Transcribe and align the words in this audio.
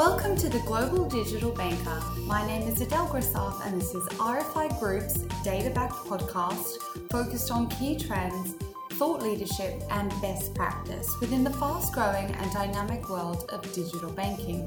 Welcome 0.00 0.34
to 0.38 0.48
the 0.48 0.60
Global 0.60 1.04
Digital 1.04 1.50
Banker. 1.50 2.02
My 2.24 2.46
name 2.46 2.66
is 2.66 2.80
Adele 2.80 3.06
Grasaf, 3.08 3.66
and 3.66 3.78
this 3.78 3.94
is 3.94 4.02
RFI 4.16 4.80
Group's 4.80 5.18
data 5.44 5.68
backed 5.68 6.06
podcast 6.06 6.78
focused 7.10 7.50
on 7.50 7.68
key 7.68 7.98
trends, 7.98 8.54
thought 8.92 9.22
leadership, 9.22 9.82
and 9.90 10.10
best 10.22 10.54
practice 10.54 11.06
within 11.20 11.44
the 11.44 11.50
fast 11.50 11.92
growing 11.92 12.34
and 12.34 12.50
dynamic 12.50 13.10
world 13.10 13.44
of 13.52 13.60
digital 13.74 14.10
banking. 14.10 14.66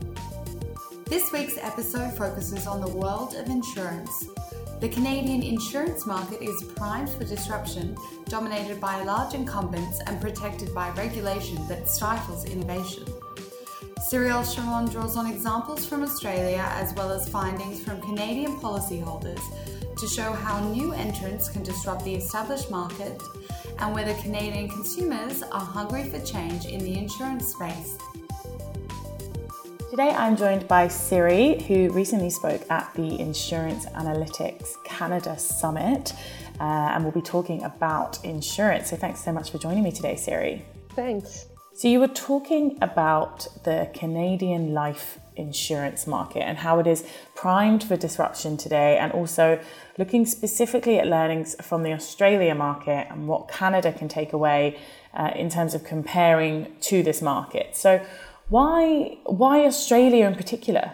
This 1.05 1.31
week's 1.31 1.57
episode 1.57 2.15
focuses 2.15 2.67
on 2.67 2.79
the 2.79 2.95
world 2.95 3.33
of 3.33 3.47
insurance. 3.47 4.27
The 4.81 4.89
Canadian 4.89 5.41
insurance 5.41 6.05
market 6.05 6.43
is 6.43 6.61
primed 6.75 7.09
for 7.09 7.23
disruption, 7.23 7.97
dominated 8.29 8.79
by 8.79 9.03
large 9.03 9.33
incumbents 9.33 9.99
and 10.05 10.21
protected 10.21 10.75
by 10.75 10.91
regulation 10.91 11.67
that 11.69 11.89
stifles 11.89 12.45
innovation. 12.45 13.05
Cyrielle 14.03 14.43
Chiron 14.43 14.85
draws 14.89 15.15
on 15.15 15.27
examples 15.27 15.85
from 15.85 16.03
Australia 16.03 16.65
as 16.71 16.93
well 16.93 17.09
as 17.09 17.29
findings 17.29 17.81
from 17.81 18.01
Canadian 18.01 18.59
policyholders 18.59 19.41
to 19.97 20.07
show 20.07 20.33
how 20.33 20.59
new 20.71 20.91
entrants 20.91 21.47
can 21.47 21.63
disrupt 21.63 22.03
the 22.03 22.13
established 22.13 22.69
market 22.69 23.21
and 23.79 23.95
whether 23.95 24.13
Canadian 24.15 24.67
consumers 24.67 25.41
are 25.41 25.61
hungry 25.61 26.03
for 26.03 26.19
change 26.19 26.65
in 26.65 26.79
the 26.79 26.97
insurance 26.97 27.47
space. 27.47 27.97
Today 29.89 30.09
I'm 30.09 30.35
joined 30.35 30.67
by 30.67 30.89
Siri, 30.89 31.63
who 31.63 31.89
recently 31.91 32.29
spoke 32.29 32.69
at 32.69 32.93
the 32.95 33.19
Insurance 33.21 33.85
Analytics 33.85 34.83
Canada 34.83 35.39
Summit, 35.39 36.11
uh, 36.59 36.63
and 36.63 37.03
we'll 37.05 37.13
be 37.13 37.21
talking 37.21 37.63
about 37.63 38.23
insurance. 38.25 38.89
So 38.89 38.97
thanks 38.97 39.23
so 39.23 39.31
much 39.31 39.51
for 39.51 39.59
joining 39.59 39.83
me 39.83 39.93
today, 39.93 40.17
Siri. 40.17 40.65
Thanks. 40.89 41.45
So, 41.75 41.87
you 41.87 41.99
were 41.99 42.07
talking 42.07 42.77
about 42.81 43.47
the 43.63 43.89
Canadian 43.95 44.75
life 44.75 45.17
insurance 45.35 46.05
market 46.05 46.43
and 46.43 46.59
how 46.59 46.77
it 46.77 46.85
is 46.85 47.03
primed 47.33 47.83
for 47.83 47.97
disruption 47.97 48.57
today, 48.57 48.97
and 48.99 49.11
also 49.11 49.59
looking 49.97 50.27
specifically 50.27 50.99
at 50.99 51.07
learnings 51.07 51.55
from 51.63 51.81
the 51.81 51.91
Australia 51.91 52.53
market 52.53 53.07
and 53.09 53.27
what 53.27 53.47
Canada 53.47 53.91
can 53.91 54.07
take 54.07 54.33
away 54.33 54.77
uh, 55.15 55.31
in 55.35 55.49
terms 55.49 55.73
of 55.73 55.83
comparing 55.83 56.75
to 56.81 57.01
this 57.01 57.23
market. 57.23 57.75
So, 57.75 58.05
why, 58.49 59.17
why 59.25 59.65
Australia 59.65 60.27
in 60.27 60.35
particular? 60.35 60.91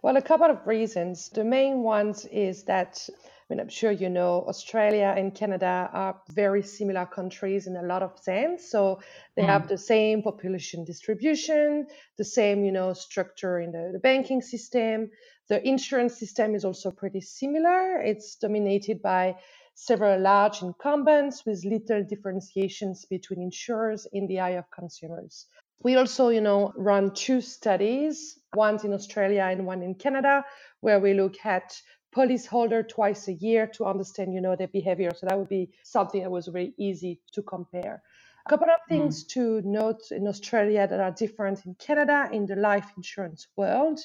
Well, 0.00 0.16
a 0.16 0.22
couple 0.22 0.48
of 0.48 0.64
reasons. 0.64 1.28
The 1.30 1.42
main 1.42 1.82
ones 1.82 2.24
is 2.26 2.62
that 2.64 3.08
I 3.48 3.54
mean, 3.54 3.60
I'm 3.60 3.68
sure 3.68 3.92
you 3.92 4.08
know 4.08 4.44
Australia 4.48 5.14
and 5.16 5.32
Canada 5.32 5.88
are 5.92 6.20
very 6.32 6.62
similar 6.62 7.06
countries 7.06 7.68
in 7.68 7.76
a 7.76 7.82
lot 7.82 8.02
of 8.02 8.18
sense. 8.18 8.68
So 8.68 8.98
they 9.36 9.42
mm. 9.42 9.46
have 9.46 9.68
the 9.68 9.78
same 9.78 10.22
population 10.22 10.84
distribution, 10.84 11.86
the 12.18 12.24
same, 12.24 12.64
you 12.64 12.72
know, 12.72 12.92
structure 12.92 13.60
in 13.60 13.70
the, 13.70 13.90
the 13.92 14.00
banking 14.00 14.42
system. 14.42 15.10
The 15.48 15.64
insurance 15.64 16.18
system 16.18 16.56
is 16.56 16.64
also 16.64 16.90
pretty 16.90 17.20
similar. 17.20 18.00
It's 18.02 18.34
dominated 18.34 19.00
by 19.00 19.36
several 19.74 20.20
large 20.20 20.62
incumbents 20.62 21.46
with 21.46 21.64
little 21.64 22.02
differentiations 22.02 23.04
between 23.04 23.42
insurers 23.42 24.08
in 24.12 24.26
the 24.26 24.40
eye 24.40 24.56
of 24.58 24.68
consumers. 24.72 25.46
We 25.82 25.94
also, 25.96 26.30
you 26.30 26.40
know, 26.40 26.72
run 26.76 27.12
two 27.12 27.42
studies, 27.42 28.40
one 28.54 28.84
in 28.84 28.92
Australia 28.94 29.42
and 29.42 29.66
one 29.66 29.82
in 29.82 29.94
Canada, 29.94 30.44
where 30.80 30.98
we 30.98 31.12
look 31.14 31.36
at 31.44 31.80
policyholder 32.16 32.88
twice 32.88 33.28
a 33.28 33.34
year 33.34 33.66
to 33.66 33.84
understand, 33.84 34.32
you 34.32 34.40
know, 34.40 34.56
their 34.56 34.68
behavior. 34.68 35.10
So 35.14 35.26
that 35.26 35.38
would 35.38 35.50
be 35.50 35.68
something 35.82 36.22
that 36.22 36.30
was 36.30 36.46
very 36.46 36.72
easy 36.78 37.20
to 37.32 37.42
compare. 37.42 38.02
A 38.46 38.48
couple 38.48 38.70
of 38.70 38.80
things 38.88 39.24
mm. 39.24 39.28
to 39.34 39.60
note 39.62 40.02
in 40.10 40.26
Australia 40.26 40.86
that 40.88 41.00
are 41.00 41.10
different 41.10 41.66
in 41.66 41.74
Canada 41.74 42.28
in 42.32 42.46
the 42.46 42.56
life 42.56 42.90
insurance 42.96 43.48
world. 43.56 44.00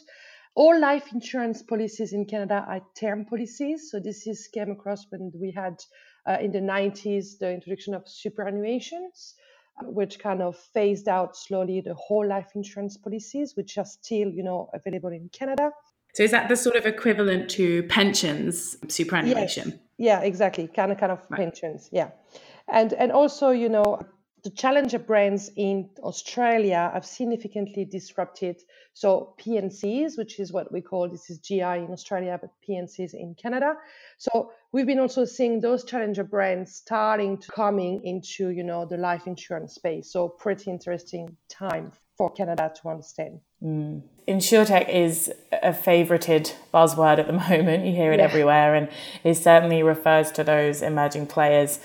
All 0.55 0.77
life 0.77 1.13
insurance 1.13 1.63
policies 1.63 2.11
in 2.11 2.25
Canada 2.25 2.65
are 2.67 2.81
term 2.99 3.23
policies. 3.23 3.89
So 3.89 3.99
this 3.99 4.27
is 4.27 4.49
came 4.49 4.71
across 4.71 5.05
when 5.09 5.31
we 5.33 5.51
had 5.51 5.81
uh, 6.27 6.37
in 6.41 6.51
the 6.51 6.59
90s 6.59 7.39
the 7.39 7.53
introduction 7.53 7.93
of 7.93 8.03
superannuations, 8.05 9.35
uh, 9.79 9.85
which 9.85 10.19
kind 10.19 10.41
of 10.41 10.57
phased 10.73 11.07
out 11.07 11.37
slowly 11.37 11.79
the 11.79 11.93
whole 11.93 12.27
life 12.27 12.49
insurance 12.55 12.97
policies, 12.97 13.55
which 13.55 13.77
are 13.77 13.85
still, 13.85 14.27
you 14.27 14.43
know, 14.43 14.69
available 14.73 15.13
in 15.13 15.29
Canada. 15.29 15.71
So 16.13 16.23
is 16.23 16.31
that 16.31 16.49
the 16.49 16.55
sort 16.55 16.75
of 16.75 16.85
equivalent 16.85 17.49
to 17.51 17.83
pensions 17.83 18.77
superannuation? 18.87 19.69
Yes. 19.69 19.79
Yeah, 19.97 20.21
exactly. 20.21 20.67
Kind 20.67 20.91
of 20.91 20.97
kind 20.97 21.11
of 21.11 21.19
right. 21.29 21.39
pensions. 21.39 21.89
Yeah. 21.91 22.11
And 22.67 22.93
and 22.93 23.11
also, 23.11 23.51
you 23.51 23.69
know, 23.69 24.01
the 24.43 24.49
challenger 24.49 24.97
brands 24.97 25.51
in 25.55 25.89
Australia 26.01 26.89
have 26.93 27.05
significantly 27.05 27.85
disrupted. 27.85 28.57
So 28.93 29.35
PNCs, 29.39 30.17
which 30.17 30.39
is 30.39 30.51
what 30.51 30.71
we 30.71 30.81
call 30.81 31.07
this 31.07 31.29
is 31.29 31.37
GI 31.39 31.61
in 31.61 31.91
Australia, 31.91 32.39
but 32.41 32.49
PNCs 32.67 33.13
in 33.13 33.35
Canada. 33.35 33.75
So 34.17 34.51
we've 34.71 34.87
been 34.87 34.99
also 34.99 35.25
seeing 35.25 35.61
those 35.61 35.83
challenger 35.85 36.23
brands 36.23 36.75
starting 36.75 37.37
to 37.37 37.51
coming 37.51 38.01
into 38.03 38.49
you 38.49 38.63
know 38.63 38.85
the 38.85 38.97
life 38.97 39.27
insurance 39.27 39.75
space. 39.75 40.11
So 40.11 40.27
pretty 40.27 40.71
interesting 40.71 41.37
time 41.47 41.91
for 42.21 42.29
Canada 42.29 42.71
to 42.79 42.87
understand. 42.87 43.39
Mm. 43.63 44.03
Insurtech 44.27 44.87
is 44.87 45.33
a 45.51 45.73
favorited 45.73 46.53
buzzword 46.71 47.17
at 47.17 47.25
the 47.25 47.33
moment. 47.49 47.83
You 47.83 47.93
hear 47.93 48.11
it 48.11 48.19
yeah. 48.19 48.25
everywhere, 48.25 48.75
and 48.75 48.89
it 49.23 49.33
certainly 49.33 49.81
refers 49.81 50.31
to 50.33 50.43
those 50.43 50.83
emerging 50.83 51.25
players 51.25 51.79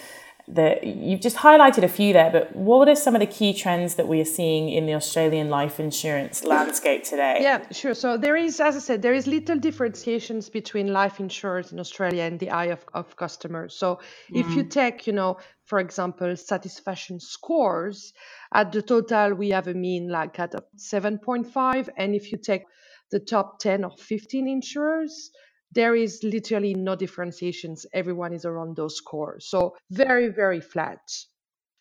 that 0.48 0.84
you've 0.84 1.20
just 1.20 1.36
highlighted 1.36 1.82
a 1.82 1.88
few 1.88 2.12
there, 2.12 2.30
but 2.30 2.54
what 2.54 2.88
are 2.88 2.94
some 2.94 3.16
of 3.16 3.20
the 3.20 3.26
key 3.26 3.52
trends 3.52 3.96
that 3.96 4.06
we 4.06 4.20
are 4.20 4.26
seeing 4.26 4.68
in 4.68 4.86
the 4.86 4.94
Australian 4.94 5.50
life 5.50 5.80
insurance 5.80 6.44
landscape 6.44 7.02
today? 7.02 7.38
Yeah, 7.40 7.66
sure. 7.72 7.94
So 7.94 8.16
there 8.16 8.36
is, 8.36 8.60
as 8.60 8.76
I 8.76 8.78
said, 8.78 9.02
there 9.02 9.14
is 9.14 9.26
little 9.26 9.58
differentiations 9.58 10.48
between 10.48 10.92
life 10.92 11.18
insurers 11.18 11.72
in 11.72 11.80
Australia 11.80 12.22
and 12.22 12.38
the 12.38 12.50
eye 12.50 12.66
of, 12.66 12.84
of 12.94 13.16
customers. 13.16 13.74
So 13.76 13.96
mm. 13.96 14.40
if 14.40 14.48
you 14.54 14.62
mm. 14.62 14.70
take, 14.70 15.06
you 15.08 15.12
know, 15.12 15.38
for 15.64 15.80
example, 15.80 16.36
satisfaction 16.36 17.18
scores, 17.18 18.12
at 18.54 18.70
the 18.70 18.82
total 18.82 19.34
we 19.34 19.50
have 19.50 19.66
a 19.66 19.74
mean 19.74 20.08
like 20.08 20.38
at 20.38 20.54
7.5. 20.78 21.88
And 21.96 22.14
if 22.14 22.30
you 22.30 22.38
take 22.38 22.62
the 23.10 23.18
top 23.18 23.58
10 23.58 23.84
or 23.84 23.90
15 23.98 24.48
insurers, 24.48 25.30
there 25.72 25.94
is 25.94 26.22
literally 26.22 26.74
no 26.74 26.96
differentiations. 26.96 27.86
Everyone 27.92 28.32
is 28.32 28.44
around 28.44 28.76
those 28.76 28.96
scores. 28.96 29.46
So 29.48 29.76
very, 29.90 30.28
very 30.28 30.60
flat. 30.60 31.00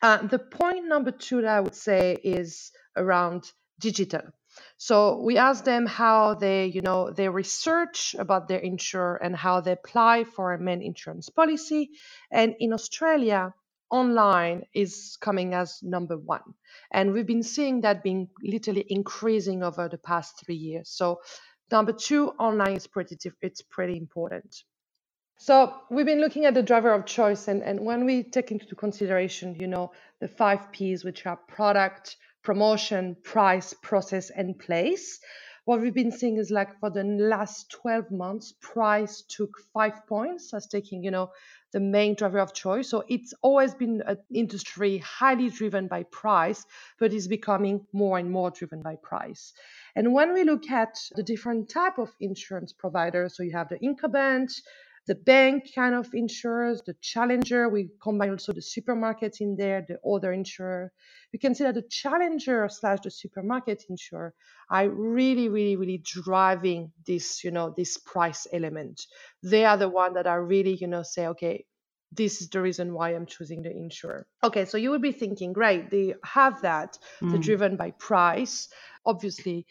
Uh, 0.01 0.27
the 0.27 0.39
point 0.39 0.87
number 0.87 1.11
two 1.11 1.41
that 1.41 1.49
I 1.49 1.61
would 1.61 1.75
say 1.75 2.17
is 2.23 2.71
around 2.95 3.51
digital. 3.79 4.21
So 4.77 5.21
we 5.21 5.37
asked 5.37 5.65
them 5.65 5.85
how 5.85 6.35
they, 6.35 6.67
you 6.67 6.81
know, 6.81 7.11
they 7.11 7.27
research 7.27 8.15
about 8.17 8.47
their 8.47 8.59
insurer 8.59 9.15
and 9.15 9.35
how 9.35 9.61
they 9.61 9.73
apply 9.73 10.23
for 10.23 10.53
a 10.53 10.59
main 10.59 10.81
insurance 10.81 11.29
policy. 11.29 11.91
And 12.31 12.55
in 12.59 12.71
Australia, 12.73 13.53
online 13.89 14.63
is 14.73 15.17
coming 15.21 15.53
as 15.53 15.79
number 15.83 16.17
one. 16.17 16.53
And 16.91 17.13
we've 17.13 17.27
been 17.27 17.43
seeing 17.43 17.81
that 17.81 18.03
being 18.03 18.29
literally 18.41 18.85
increasing 18.87 19.63
over 19.63 19.89
the 19.89 19.97
past 19.97 20.43
three 20.43 20.55
years. 20.55 20.89
So 20.89 21.21
Number 21.71 21.93
two, 21.93 22.29
online 22.39 22.75
is 22.75 22.87
pretty 22.87 23.17
it's 23.41 23.61
pretty 23.61 23.97
important. 23.97 24.63
So 25.37 25.73
we've 25.89 26.05
been 26.05 26.21
looking 26.21 26.45
at 26.45 26.53
the 26.53 26.63
driver 26.63 26.93
of 26.93 27.05
choice, 27.05 27.47
and, 27.47 27.61
and 27.61 27.79
when 27.81 28.05
we 28.05 28.23
take 28.23 28.51
into 28.51 28.73
consideration, 28.75 29.55
you 29.55 29.67
know, 29.67 29.91
the 30.21 30.27
five 30.27 30.71
P's, 30.71 31.03
which 31.03 31.25
are 31.25 31.35
product, 31.35 32.15
promotion, 32.43 33.17
price, 33.23 33.73
process, 33.81 34.29
and 34.29 34.57
place, 34.57 35.19
what 35.65 35.81
we've 35.81 35.93
been 35.93 36.11
seeing 36.11 36.37
is 36.37 36.51
like 36.51 36.79
for 36.79 36.91
the 36.91 37.03
last 37.03 37.71
12 37.71 38.11
months, 38.11 38.53
price 38.61 39.23
took 39.27 39.57
five 39.73 40.05
points 40.07 40.53
as 40.53 40.67
taking, 40.67 41.03
you 41.03 41.09
know, 41.11 41.31
the 41.73 41.79
main 41.79 42.15
driver 42.15 42.39
of 42.39 42.53
choice. 42.53 42.87
So 42.87 43.03
it's 43.09 43.33
always 43.41 43.73
been 43.73 44.01
an 44.05 44.17
industry 44.31 44.99
highly 44.99 45.49
driven 45.49 45.87
by 45.87 46.03
price, 46.03 46.65
but 46.99 47.13
is 47.13 47.27
becoming 47.27 47.85
more 47.91 48.19
and 48.19 48.29
more 48.31 48.51
driven 48.51 48.83
by 48.83 48.95
price. 49.01 49.53
And 49.95 50.13
when 50.13 50.33
we 50.33 50.43
look 50.43 50.69
at 50.69 50.97
the 51.15 51.23
different 51.23 51.67
type 51.67 51.97
of 51.97 52.11
insurance 52.19 52.71
providers, 52.71 53.35
so 53.35 53.43
you 53.43 53.51
have 53.53 53.69
the 53.69 53.83
incumbent, 53.83 54.53
the 55.07 55.15
bank 55.15 55.71
kind 55.73 55.93
of 55.93 56.13
insurers, 56.13 56.81
the 56.85 56.95
challenger, 57.01 57.69
we 57.69 57.89
combine 58.01 58.31
also 58.31 58.53
the 58.53 58.61
supermarket 58.61 59.37
in 59.39 59.55
there, 59.55 59.85
the 59.87 59.99
other 60.07 60.33
insurer. 60.33 60.91
We 61.31 61.39
can 61.39 61.53
see 61.53 61.63
that 61.63 61.75
the 61.75 61.83
challenger 61.89 62.67
slash 62.69 62.99
the 63.03 63.11
supermarket 63.11 63.83
insurer 63.89 64.33
are 64.69 64.89
really, 64.89 65.49
really, 65.49 65.75
really 65.75 66.01
driving 66.03 66.91
this, 67.05 67.43
you 67.43 67.51
know, 67.51 67.73
this 67.75 67.97
price 67.97 68.47
element. 68.51 69.05
They 69.43 69.65
are 69.65 69.77
the 69.77 69.89
one 69.89 70.13
that 70.13 70.27
are 70.27 70.43
really, 70.43 70.75
you 70.75 70.87
know, 70.87 71.03
say, 71.03 71.27
okay, 71.27 71.65
this 72.11 72.41
is 72.41 72.49
the 72.49 72.61
reason 72.61 72.93
why 72.93 73.13
I'm 73.13 73.25
choosing 73.25 73.61
the 73.61 73.71
insurer. 73.71 74.25
Okay, 74.43 74.65
so 74.65 74.77
you 74.77 74.89
would 74.91 75.01
be 75.01 75.11
thinking, 75.11 75.53
great, 75.53 75.91
they 75.91 76.15
have 76.23 76.61
that, 76.61 76.97
mm. 77.21 77.31
they're 77.31 77.39
driven 77.39 77.75
by 77.75 77.91
price 77.91 78.69
obviously 79.05 79.65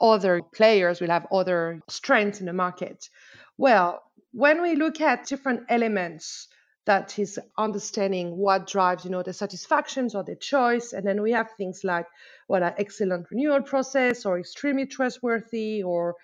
other 0.00 0.40
players 0.54 1.00
will 1.00 1.08
have 1.10 1.26
other 1.32 1.80
strengths 1.88 2.40
in 2.40 2.46
the 2.46 2.52
market. 2.52 3.08
Well, 3.56 4.02
when 4.38 4.62
we 4.62 4.76
look 4.76 5.00
at 5.00 5.26
different 5.26 5.64
elements 5.68 6.46
that 6.86 7.18
is 7.18 7.40
understanding 7.58 8.36
what 8.36 8.68
drives 8.68 9.04
you 9.04 9.10
know 9.10 9.24
the 9.24 9.32
satisfactions 9.32 10.14
or 10.14 10.22
the 10.22 10.36
choice 10.36 10.92
and 10.92 11.04
then 11.04 11.20
we 11.20 11.32
have 11.32 11.50
things 11.56 11.82
like 11.82 12.06
what 12.46 12.62
an 12.62 12.72
excellent 12.78 13.26
renewal 13.32 13.60
process 13.60 14.24
or 14.24 14.38
extremely 14.38 14.86
trustworthy 14.86 15.82
or 15.82 16.14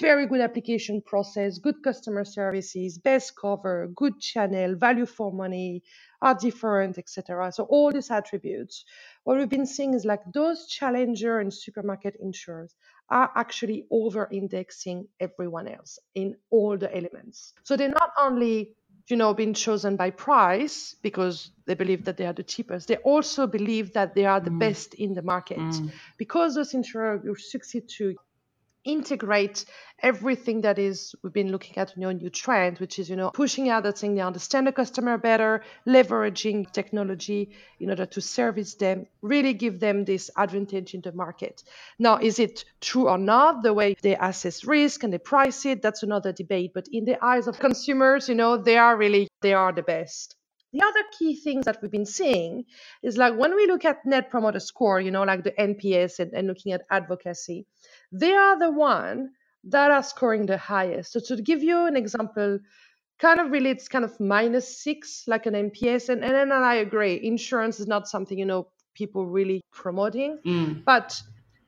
very 0.00 0.26
good 0.26 0.40
application 0.40 1.00
process 1.00 1.58
good 1.58 1.82
customer 1.82 2.24
services 2.24 2.98
best 2.98 3.32
cover 3.40 3.88
good 3.96 4.20
channel 4.20 4.74
value 4.76 5.06
for 5.06 5.32
money 5.32 5.82
are 6.20 6.34
different 6.34 6.98
etc 6.98 7.50
so 7.50 7.64
all 7.64 7.90
these 7.92 8.10
attributes 8.10 8.84
what 9.24 9.38
we've 9.38 9.48
been 9.48 9.66
seeing 9.66 9.94
is 9.94 10.04
like 10.04 10.20
those 10.32 10.66
challenger 10.66 11.38
and 11.38 11.52
supermarket 11.52 12.14
insurers 12.20 12.74
are 13.10 13.30
actually 13.34 13.86
over 13.90 14.28
indexing 14.30 15.08
everyone 15.20 15.66
else 15.66 15.98
in 16.14 16.36
all 16.50 16.76
the 16.76 16.94
elements 16.94 17.54
so 17.62 17.76
they're 17.76 17.88
not 17.88 18.12
only 18.20 18.74
you 19.10 19.16
know, 19.16 19.32
being 19.32 19.54
chosen 19.54 19.96
by 19.96 20.10
price 20.10 20.94
because 21.02 21.50
they 21.66 21.74
believe 21.74 22.04
that 22.04 22.16
they 22.16 22.26
are 22.26 22.32
the 22.32 22.42
cheapest. 22.42 22.88
They 22.88 22.96
also 22.96 23.46
believe 23.46 23.94
that 23.94 24.14
they 24.14 24.26
are 24.26 24.40
the 24.40 24.50
mm. 24.50 24.58
best 24.58 24.94
in 24.94 25.14
the 25.14 25.22
market 25.22 25.58
mm. 25.58 25.90
because 26.18 26.54
those 26.54 26.74
insurers 26.74 27.22
succeed 27.50 27.88
to 27.96 28.16
integrate 28.84 29.64
everything 30.00 30.60
that 30.60 30.78
is 30.78 31.14
we've 31.22 31.32
been 31.32 31.50
looking 31.50 31.76
at 31.76 31.92
you 31.96 32.12
new 32.12 32.30
trend 32.30 32.78
which 32.78 32.98
is 32.98 33.10
you 33.10 33.16
know 33.16 33.30
pushing 33.30 33.68
out 33.68 33.82
that 33.82 33.98
thing 33.98 34.14
they 34.14 34.20
understand 34.20 34.66
the 34.66 34.72
customer 34.72 35.18
better 35.18 35.62
leveraging 35.86 36.70
technology 36.72 37.50
in 37.80 37.90
order 37.90 38.06
to 38.06 38.20
service 38.20 38.74
them 38.74 39.06
really 39.22 39.52
give 39.52 39.80
them 39.80 40.04
this 40.04 40.30
advantage 40.36 40.94
in 40.94 41.00
the 41.00 41.12
market. 41.12 41.62
Now 41.98 42.18
is 42.18 42.38
it 42.38 42.64
true 42.80 43.08
or 43.08 43.18
not? 43.18 43.62
The 43.62 43.74
way 43.74 43.96
they 44.00 44.16
assess 44.16 44.64
risk 44.64 45.02
and 45.02 45.12
they 45.12 45.18
price 45.18 45.66
it 45.66 45.82
that's 45.82 46.02
another 46.02 46.32
debate 46.32 46.72
but 46.74 46.86
in 46.92 47.04
the 47.04 47.22
eyes 47.24 47.48
of 47.48 47.58
consumers 47.58 48.28
you 48.28 48.34
know 48.36 48.56
they 48.56 48.78
are 48.78 48.96
really 48.96 49.28
they 49.42 49.54
are 49.54 49.72
the 49.72 49.82
best 49.82 50.37
the 50.72 50.82
other 50.82 51.02
key 51.18 51.34
things 51.34 51.64
that 51.64 51.80
we've 51.80 51.90
been 51.90 52.06
seeing 52.06 52.64
is 53.02 53.16
like 53.16 53.34
when 53.36 53.54
we 53.54 53.66
look 53.66 53.84
at 53.84 54.04
net 54.04 54.30
promoter 54.30 54.60
score 54.60 55.00
you 55.00 55.10
know 55.10 55.22
like 55.22 55.44
the 55.44 55.52
nps 55.52 56.18
and, 56.18 56.32
and 56.32 56.46
looking 56.46 56.72
at 56.72 56.82
advocacy 56.90 57.66
they 58.12 58.34
are 58.34 58.58
the 58.58 58.70
one 58.70 59.30
that 59.64 59.90
are 59.90 60.02
scoring 60.02 60.46
the 60.46 60.58
highest 60.58 61.12
so 61.12 61.20
to 61.20 61.42
give 61.42 61.62
you 61.62 61.86
an 61.86 61.96
example 61.96 62.58
kind 63.18 63.40
of 63.40 63.50
really 63.50 63.70
it's 63.70 63.88
kind 63.88 64.04
of 64.04 64.18
minus 64.20 64.82
six 64.82 65.24
like 65.26 65.46
an 65.46 65.54
nps 65.54 66.08
and, 66.08 66.22
and 66.22 66.34
then 66.34 66.52
i 66.52 66.76
agree 66.76 67.20
insurance 67.22 67.80
is 67.80 67.86
not 67.86 68.08
something 68.08 68.38
you 68.38 68.46
know 68.46 68.68
people 68.94 69.26
really 69.26 69.60
promoting 69.72 70.38
mm. 70.44 70.84
but 70.84 71.20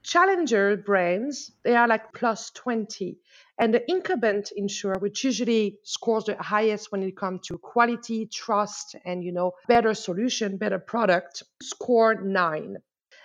challenger 0.02 0.76
brands 0.76 1.52
they 1.64 1.76
are 1.76 1.88
like 1.88 2.12
plus 2.12 2.50
20 2.50 3.19
and 3.61 3.75
the 3.75 3.91
incumbent 3.91 4.53
insurer, 4.57 4.99
which 4.99 5.23
usually 5.23 5.79
scores 5.85 6.25
the 6.25 6.43
highest 6.43 6.91
when 6.91 7.03
it 7.03 7.15
comes 7.15 7.47
to 7.47 7.59
quality, 7.59 8.27
trust, 8.27 8.97
and 9.05 9.23
you 9.23 9.33
know, 9.33 9.53
better 9.69 9.93
solution, 9.93 10.57
better 10.57 10.79
product, 10.79 11.43
score 11.62 12.15
nine. 12.15 12.79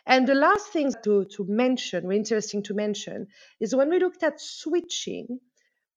And 0.05 0.27
the 0.27 0.35
last 0.35 0.67
thing 0.67 0.91
to, 1.05 1.23
to 1.23 1.45
mention, 1.47 2.11
interesting 2.11 2.63
to 2.63 2.73
mention, 2.73 3.27
is 3.61 3.73
when 3.73 3.89
we 3.89 3.97
looked 3.97 4.23
at 4.23 4.41
switching, 4.41 5.39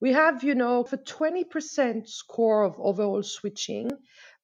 we 0.00 0.12
have, 0.12 0.44
you 0.44 0.54
know, 0.54 0.84
for 0.84 0.98
20% 0.98 2.08
score 2.08 2.62
of 2.62 2.76
overall 2.78 3.24
switching, 3.24 3.90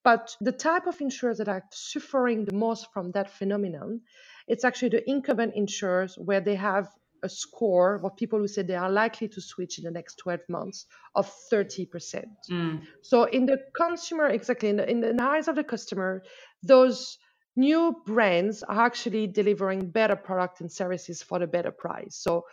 but 0.03 0.37
the 0.41 0.53
type 0.53 0.89
of 0.89 1.01
insurers 1.01 1.39
that 1.39 1.49
are 1.49 1.63
suffering 1.71 2.45
the 2.45 2.55
most 2.55 2.93
from 2.93 3.13
that 3.13 3.31
phenomenon, 3.31 4.01
it's 4.49 4.65
actually 4.65 4.89
the 4.89 5.09
incumbent 5.09 5.55
insurers 5.55 6.17
where 6.19 6.41
they 6.41 6.57
have 6.57 6.89
a 7.25 7.29
score 7.29 8.01
of 8.05 8.17
people 8.17 8.39
who 8.39 8.47
said 8.47 8.69
they 8.69 8.77
are 8.77 8.91
likely 8.91 9.27
to 9.29 9.41
switch 9.41 9.79
in 9.79 9.85
the 9.85 9.91
next 9.91 10.17
12 10.19 10.41
months 10.49 10.87
of 11.15 11.33
30%. 11.53 12.25
Mm. 12.51 12.83
So 13.03 13.25
in 13.25 13.47
the 13.47 13.59
consumer, 13.75 14.27
exactly 14.27 14.69
in 14.69 14.77
the, 14.77 14.89
in 14.89 15.01
the 15.01 15.23
eyes 15.23 15.49
of 15.49 15.57
the 15.57 15.65
customer, 15.65 16.23
those 16.63 17.19
new 17.57 18.03
brands 18.07 18.63
are 18.63 18.85
actually 18.85 19.27
delivering 19.27 19.91
better 19.91 20.17
product 20.17 20.61
and 20.61 20.71
services 20.71 21.23
for 21.23 21.43
a 21.43 21.47
better 21.47 21.71
price. 21.71 22.17
So 22.17 22.45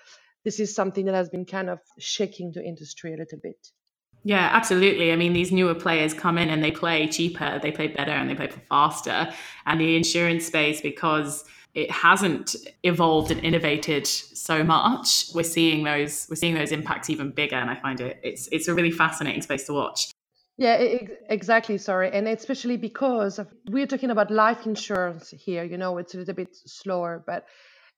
this 0.44 0.60
is 0.60 0.74
something 0.74 1.06
that 1.06 1.16
has 1.16 1.30
been 1.30 1.46
kind 1.46 1.70
of 1.70 1.80
shaking 2.00 2.52
the 2.54 2.64
industry 2.64 3.14
a 3.14 3.18
little 3.18 3.40
bit. 3.42 3.68
Yeah, 4.24 4.50
absolutely. 4.54 5.12
I 5.12 5.16
mean, 5.16 5.34
these 5.34 5.52
newer 5.52 5.74
players 5.74 6.14
come 6.14 6.38
in 6.38 6.50
and 6.50 6.64
they 6.64 6.72
play 6.72 7.08
cheaper, 7.08 7.60
they 7.62 7.72
play 7.72 7.88
better, 7.88 8.12
and 8.12 8.30
they 8.30 8.36
play 8.36 8.50
faster. 8.70 9.34
And 9.66 9.82
the 9.82 9.96
insurance 9.96 10.46
space, 10.46 10.80
because 10.80 11.44
it 11.74 11.90
hasn't 11.90 12.56
evolved 12.84 13.32
and 13.32 13.44
innovated 13.44 14.06
so 14.06 14.64
much. 14.64 15.26
We're 15.34 15.44
seeing 15.44 15.84
those 15.84 16.28
we're 16.30 16.36
seeing 16.36 16.56
those 16.56 16.72
impacts 16.72 17.10
even 17.10 17.32
bigger 17.32 17.56
and 17.56 17.70
i 17.70 17.76
find 17.76 18.00
it 18.02 18.20
it's 18.24 18.48
it's 18.52 18.68
a 18.68 18.74
really 18.74 18.92
fascinating 18.92 19.42
space 19.42 19.66
to 19.68 19.74
watch. 19.74 20.12
Yeah 20.58 20.76
exactly 21.30 21.78
sorry. 21.78 22.12
And 22.12 22.28
especially 22.28 22.78
because 22.78 23.40
we're 23.70 23.88
talking 23.88 24.12
about 24.12 24.32
life 24.32 24.66
insurance 24.66 25.32
here 25.32 25.64
you 25.64 25.78
know 25.78 25.98
it's 25.98 26.14
a 26.14 26.18
little 26.18 26.36
bit 26.36 26.56
slower 26.66 27.24
but 27.26 27.46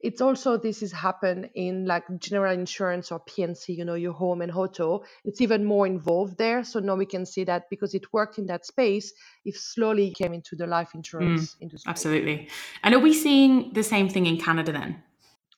it's 0.03 0.21
also 0.21 0.57
this 0.57 0.83
is 0.83 0.91
happen 0.91 1.49
in 1.55 1.85
like 1.85 2.03
general 2.19 2.53
insurance 2.53 3.09
or 3.09 3.21
PNC, 3.21 3.77
you 3.77 3.85
know, 3.85 3.93
your 3.93 4.11
home 4.11 4.41
and 4.41 4.51
auto. 4.51 5.03
It's 5.23 5.39
even 5.39 5.63
more 5.63 5.87
involved 5.87 6.37
there. 6.37 6.65
So 6.65 6.79
now 6.79 6.95
we 6.95 7.05
can 7.05 7.25
see 7.25 7.45
that 7.45 7.69
because 7.69 7.93
it 7.93 8.11
worked 8.11 8.37
in 8.37 8.45
that 8.47 8.65
space, 8.65 9.13
it 9.45 9.55
slowly 9.55 10.11
came 10.11 10.33
into 10.33 10.57
the 10.57 10.67
life 10.67 10.93
insurance 10.93 11.55
mm, 11.55 11.61
industry. 11.61 11.89
Absolutely. 11.89 12.49
And 12.83 12.93
are 12.93 12.99
we 12.99 13.13
seeing 13.13 13.71
the 13.73 13.83
same 13.83 14.09
thing 14.09 14.25
in 14.25 14.37
Canada 14.37 14.73
then? 14.73 15.01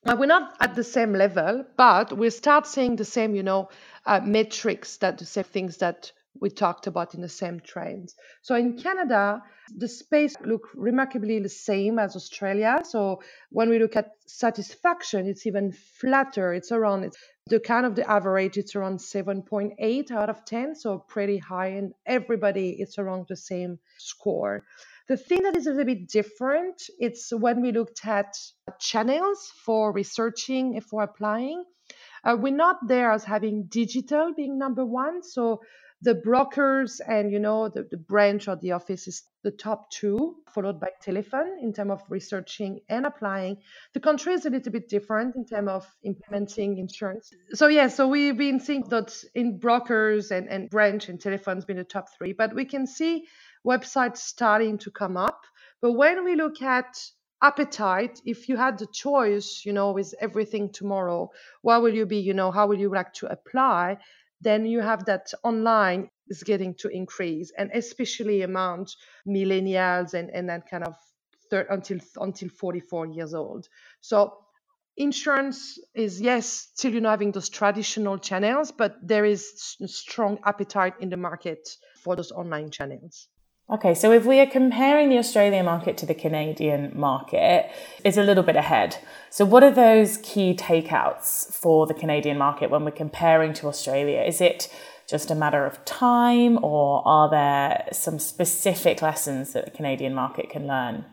Uh, 0.06 0.16
we're 0.20 0.28
not 0.28 0.56
at 0.60 0.76
the 0.76 0.84
same 0.84 1.14
level, 1.14 1.66
but 1.76 2.16
we 2.16 2.30
start 2.30 2.68
seeing 2.68 2.96
the 2.96 3.06
same, 3.06 3.34
you 3.34 3.42
know, 3.42 3.70
uh, 4.06 4.20
metrics 4.24 4.98
that 4.98 5.18
the 5.18 5.26
same 5.26 5.44
things 5.44 5.78
that 5.78 6.12
we 6.42 6.50
talked 6.50 6.88
about 6.88 7.16
in 7.16 7.22
the 7.22 7.30
same 7.30 7.60
trends. 7.60 8.16
So 8.42 8.56
in 8.56 8.78
Canada, 8.78 9.42
the 9.76 9.88
space 9.88 10.36
look 10.44 10.70
remarkably 10.76 11.40
the 11.40 11.50
same 11.50 11.98
as 12.00 12.16
Australia. 12.16 12.82
So 12.84 13.22
when 13.50 13.70
we 13.70 13.80
look 13.80 13.96
at 13.96 14.12
satisfaction, 14.26 15.28
it's 15.28 15.46
even 15.46 15.72
flatter. 15.72 16.54
It's 16.54 16.72
around 16.72 17.06
it's 17.06 17.18
the 17.48 17.60
kind 17.60 17.86
of 17.86 17.96
the 17.96 18.10
average. 18.10 18.58
It's 18.58 18.76
around 18.76 19.00
7.8 19.00 20.12
out 20.12 20.30
of 20.30 20.46
10, 20.46 20.76
so 20.76 21.00
pretty 21.08 21.38
high, 21.38 21.68
and 21.68 21.94
everybody 22.06 22.76
it's 22.80 22.98
around 22.98 23.28
the 23.30 23.36
same 23.36 23.80
score. 23.98 24.64
The 25.08 25.18
thing 25.18 25.44
that 25.44 25.56
is 25.56 25.68
a 25.68 25.70
little 25.70 25.86
bit 25.86 26.08
different, 26.10 26.82
it's 26.98 27.32
when 27.32 27.62
we 27.62 27.72
looked 27.72 28.06
at 28.08 28.36
channels 28.80 29.52
for 29.64 29.92
researching 29.92 30.82
for 30.82 31.04
applying. 31.04 31.64
Uh, 32.24 32.36
we're 32.40 32.56
not 32.56 32.88
there 32.88 33.12
as 33.12 33.24
having 33.24 33.66
digital 33.66 34.34
being 34.36 34.58
number 34.58 34.84
one. 34.84 35.22
So 35.22 35.62
the 36.02 36.16
brokers 36.16 37.00
and 37.00 37.32
you 37.32 37.40
know 37.40 37.70
the, 37.70 37.88
the 37.90 37.98
branch 37.98 38.48
or 38.48 38.56
the 38.56 38.74
office 38.74 39.08
is 39.08 39.24
the 39.44 39.52
top 39.52 39.90
two 39.90 40.36
followed 40.54 40.80
by 40.80 40.90
telephone 41.02 41.60
in 41.62 41.74
terms 41.74 41.92
of 41.92 42.02
researching 42.10 42.80
and 42.90 43.06
applying. 43.06 43.58
The 43.94 44.00
country 44.00 44.34
is 44.34 44.46
a 44.46 44.50
little 44.50 44.72
bit 44.72 44.90
different 44.90 45.36
in 45.36 45.46
terms 45.46 45.70
of 45.70 45.88
implementing 46.04 46.78
insurance. 46.78 47.32
So 47.54 47.68
yeah 47.68 47.88
so 47.88 48.08
we've 48.08 48.38
been 48.38 48.60
seeing 48.60 48.84
that 48.90 49.16
in 49.34 49.58
brokers 49.60 50.32
and, 50.32 50.48
and 50.50 50.70
branch 50.70 51.10
and 51.10 51.20
telephones 51.20 51.66
been 51.66 51.78
the 51.78 51.84
top 51.84 52.08
three 52.18 52.34
but 52.34 52.54
we 52.54 52.66
can 52.66 52.88
see 52.88 53.26
websites 53.66 54.18
starting 54.18 54.78
to 54.80 54.92
come 54.92 55.18
up. 55.18 55.42
But 55.82 55.94
when 55.94 56.24
we 56.26 56.36
look 56.36 56.62
at 56.62 56.98
appetite 57.42 58.22
if 58.26 58.50
you 58.50 58.56
had 58.58 58.78
the 58.80 58.88
choice 58.88 59.62
you 59.66 59.74
know 59.74 59.92
with 59.92 60.14
everything 60.22 60.72
tomorrow 60.72 61.30
what 61.62 61.82
will 61.82 61.94
you 61.94 62.06
be 62.06 62.18
you 62.18 62.34
know 62.34 62.50
how 62.50 62.66
will 62.66 62.80
you 62.80 62.90
like 62.90 63.12
to 63.14 63.28
apply 63.28 63.98
then 64.46 64.66
you 64.66 64.80
have 64.80 65.06
that 65.06 65.34
online 65.44 66.10
is 66.28 66.44
getting 66.44 66.76
to 66.76 66.88
increase 66.88 67.52
and 67.58 67.72
especially 67.74 68.44
among 68.44 68.88
millennials 69.28 70.14
and, 70.14 70.30
and 70.30 70.50
that 70.50 70.70
kind 70.70 70.84
of 70.84 70.96
third, 71.50 71.68
until 71.70 72.00
until 72.18 72.50
44 72.50 73.08
years 73.08 73.34
old. 73.34 73.68
So 74.02 74.38
insurance 74.98 75.78
is 75.94 76.22
yes 76.22 76.70
still 76.74 76.94
you 76.94 77.02
know 77.02 77.10
having 77.10 77.32
those 77.34 77.50
traditional 77.50 78.18
channels 78.18 78.72
but 78.72 78.96
there 79.04 79.26
is 79.26 79.76
strong 79.88 80.40
appetite 80.46 80.94
in 81.02 81.10
the 81.10 81.18
market 81.18 81.68
for 82.02 82.16
those 82.16 82.32
online 82.32 82.72
channels 82.72 83.28
Okay, 83.68 83.96
so 83.96 84.12
if 84.12 84.26
we 84.26 84.40
are 84.40 84.46
comparing 84.46 85.10
the 85.10 85.18
Australian 85.18 85.66
market 85.66 85.98
to 85.98 86.06
the 86.06 86.14
Canadian 86.14 86.92
market, 86.94 87.72
it's 88.04 88.16
a 88.16 88.22
little 88.22 88.44
bit 88.44 88.56
ahead. 88.56 88.98
So, 89.32 89.44
what 89.44 89.64
are 89.64 89.72
those 89.72 90.18
key 90.18 90.54
takeouts 90.54 91.52
for 91.52 91.88
the 91.88 91.96
Canadian 91.96 92.38
market 92.38 92.70
when 92.70 92.86
we're 92.86 92.92
comparing 92.92 93.54
to 93.54 93.68
Australia? 93.68 94.22
Is 94.22 94.40
it 94.40 94.72
just 95.08 95.32
a 95.32 95.36
matter 95.36 95.66
of 95.66 95.84
time, 95.84 96.64
or 96.64 97.02
are 97.08 97.28
there 97.28 97.88
some 97.92 98.20
specific 98.20 99.02
lessons 99.02 99.54
that 99.54 99.66
the 99.66 99.72
Canadian 99.72 100.14
market 100.14 100.52
can 100.52 100.68
learn? 100.68 101.06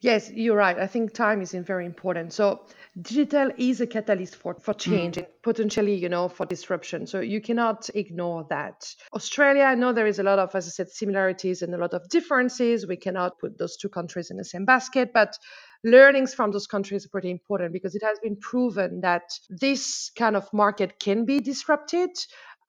Yes, 0.00 0.28
you're 0.32 0.56
right. 0.56 0.76
I 0.76 0.88
think 0.88 1.14
time 1.14 1.40
is 1.40 1.52
very 1.52 1.86
important. 1.86 2.32
So, 2.32 2.62
digital 3.00 3.50
is 3.56 3.80
a 3.80 3.86
catalyst 3.86 4.36
for, 4.36 4.54
for 4.60 4.74
change 4.74 5.16
mm. 5.16 5.18
and 5.18 5.26
potentially, 5.42 5.94
you 5.94 6.08
know, 6.08 6.28
for 6.28 6.46
disruption. 6.46 7.06
So 7.06 7.20
you 7.20 7.40
cannot 7.40 7.90
ignore 7.94 8.46
that. 8.50 8.94
Australia, 9.14 9.64
I 9.64 9.74
know 9.74 9.92
there 9.92 10.06
is 10.06 10.18
a 10.18 10.22
lot 10.22 10.38
of, 10.38 10.54
as 10.54 10.66
I 10.66 10.70
said, 10.70 10.90
similarities 10.90 11.62
and 11.62 11.74
a 11.74 11.78
lot 11.78 11.94
of 11.94 12.08
differences. 12.08 12.86
We 12.86 12.96
cannot 12.96 13.38
put 13.38 13.58
those 13.58 13.76
two 13.76 13.88
countries 13.88 14.30
in 14.30 14.36
the 14.36 14.44
same 14.44 14.64
basket, 14.64 15.10
but 15.12 15.36
learnings 15.84 16.34
from 16.34 16.52
those 16.52 16.66
countries 16.66 17.06
are 17.06 17.10
pretty 17.10 17.30
important 17.30 17.72
because 17.72 17.94
it 17.94 18.02
has 18.04 18.18
been 18.20 18.36
proven 18.36 19.00
that 19.00 19.22
this 19.48 20.10
kind 20.16 20.36
of 20.36 20.52
market 20.52 20.98
can 20.98 21.24
be 21.24 21.40
disrupted 21.40 22.10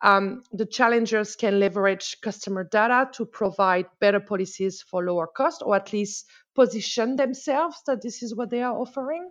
um, 0.01 0.41
the 0.51 0.65
challengers 0.65 1.35
can 1.35 1.59
leverage 1.59 2.17
customer 2.21 2.63
data 2.63 3.09
to 3.13 3.25
provide 3.25 3.85
better 3.99 4.19
policies 4.19 4.81
for 4.81 5.05
lower 5.05 5.27
cost, 5.27 5.61
or 5.63 5.75
at 5.75 5.93
least 5.93 6.25
position 6.55 7.15
themselves 7.15 7.81
that 7.85 8.01
this 8.01 8.23
is 8.23 8.35
what 8.35 8.49
they 8.49 8.63
are 8.63 8.75
offering. 8.75 9.29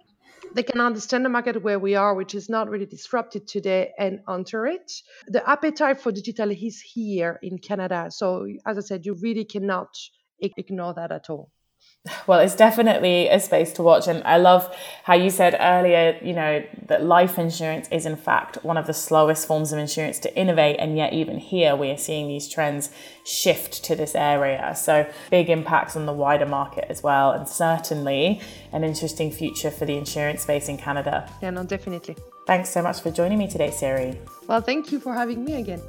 They 0.54 0.62
can 0.62 0.80
understand 0.80 1.24
the 1.24 1.28
market 1.28 1.62
where 1.62 1.78
we 1.78 1.94
are, 1.94 2.14
which 2.14 2.34
is 2.34 2.48
not 2.48 2.68
really 2.68 2.86
disrupted 2.86 3.46
today, 3.46 3.92
and 3.98 4.20
enter 4.28 4.66
it. 4.66 4.90
The 5.26 5.48
appetite 5.48 6.00
for 6.00 6.12
digital 6.12 6.50
is 6.50 6.80
here 6.80 7.38
in 7.42 7.58
Canada. 7.58 8.08
So, 8.10 8.46
as 8.66 8.78
I 8.78 8.80
said, 8.80 9.06
you 9.06 9.14
really 9.14 9.44
cannot 9.44 9.96
ignore 10.40 10.94
that 10.94 11.12
at 11.12 11.30
all. 11.30 11.50
Well, 12.26 12.40
it's 12.40 12.54
definitely 12.54 13.28
a 13.28 13.38
space 13.38 13.72
to 13.74 13.82
watch. 13.82 14.08
And 14.08 14.22
I 14.24 14.38
love 14.38 14.74
how 15.04 15.14
you 15.14 15.28
said 15.28 15.54
earlier, 15.60 16.18
you 16.22 16.32
know, 16.32 16.64
that 16.86 17.04
life 17.04 17.38
insurance 17.38 17.88
is 17.90 18.06
in 18.06 18.16
fact 18.16 18.56
one 18.64 18.78
of 18.78 18.86
the 18.86 18.94
slowest 18.94 19.46
forms 19.46 19.70
of 19.72 19.78
insurance 19.78 20.18
to 20.20 20.34
innovate. 20.34 20.76
And 20.78 20.96
yet, 20.96 21.12
even 21.12 21.38
here, 21.38 21.76
we 21.76 21.90
are 21.90 21.98
seeing 21.98 22.28
these 22.28 22.48
trends 22.48 22.90
shift 23.24 23.84
to 23.84 23.94
this 23.94 24.14
area. 24.14 24.74
So, 24.76 25.10
big 25.30 25.50
impacts 25.50 25.94
on 25.94 26.06
the 26.06 26.12
wider 26.14 26.46
market 26.46 26.86
as 26.88 27.02
well. 27.02 27.32
And 27.32 27.46
certainly 27.46 28.40
an 28.72 28.82
interesting 28.82 29.30
future 29.30 29.70
for 29.70 29.84
the 29.84 29.96
insurance 29.96 30.42
space 30.42 30.68
in 30.68 30.78
Canada. 30.78 31.30
Yeah, 31.42 31.50
no, 31.50 31.64
definitely. 31.64 32.16
Thanks 32.46 32.70
so 32.70 32.80
much 32.80 33.00
for 33.02 33.10
joining 33.10 33.38
me 33.38 33.46
today, 33.46 33.70
Siri. 33.70 34.18
Well, 34.46 34.62
thank 34.62 34.90
you 34.90 35.00
for 35.00 35.12
having 35.12 35.44
me 35.44 35.60
again. 35.60 35.82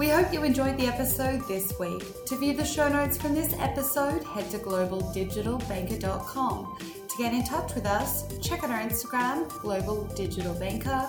We 0.00 0.08
hope 0.08 0.32
you 0.32 0.42
enjoyed 0.44 0.78
the 0.78 0.86
episode 0.86 1.46
this 1.46 1.78
week. 1.78 2.24
To 2.24 2.34
view 2.34 2.54
the 2.54 2.64
show 2.64 2.88
notes 2.88 3.18
from 3.18 3.34
this 3.34 3.52
episode, 3.58 4.24
head 4.24 4.50
to 4.50 4.56
globaldigitalbanker.com. 4.56 6.78
To 7.06 7.16
get 7.18 7.34
in 7.34 7.44
touch 7.44 7.74
with 7.74 7.84
us, 7.84 8.24
check 8.38 8.64
out 8.64 8.70
our 8.70 8.80
Instagram, 8.80 9.50
Global 9.60 10.04
Digital 10.16 10.54
Banker, 10.54 11.06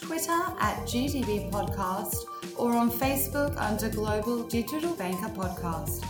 Twitter 0.00 0.42
at 0.58 0.76
GDB 0.88 1.52
Podcast, 1.52 2.24
or 2.56 2.72
on 2.72 2.90
Facebook 2.90 3.56
under 3.56 3.88
Global 3.88 4.42
Digital 4.42 4.92
Banker 4.96 5.28
Podcast. 5.28 6.04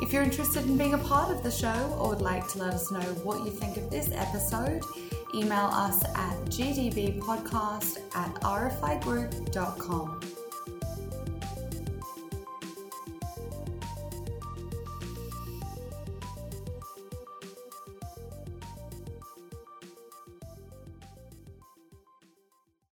If 0.00 0.12
you're 0.12 0.22
interested 0.22 0.66
in 0.66 0.78
being 0.78 0.94
a 0.94 0.98
part 0.98 1.32
of 1.32 1.42
the 1.42 1.50
show 1.50 1.96
or 1.98 2.10
would 2.10 2.22
like 2.22 2.46
to 2.52 2.58
let 2.58 2.74
us 2.74 2.92
know 2.92 3.02
what 3.24 3.44
you 3.44 3.50
think 3.50 3.78
of 3.78 3.90
this 3.90 4.12
episode, 4.12 4.80
email 5.34 5.70
us 5.72 6.04
at 6.04 6.36
gdbpodcast 6.44 7.98
at 8.14 8.32
rfigroup.com. 8.42 10.20